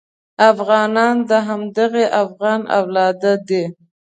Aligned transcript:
افغانان 0.51 1.15
د 1.29 1.31
همدغه 1.47 2.03
افغان 2.23 2.61
اولاد 2.79 3.21
دي. 3.47 3.63